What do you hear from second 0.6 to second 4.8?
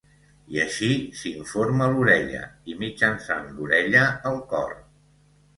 així s'informa l'orella, i mitjançant l'orella, el cor.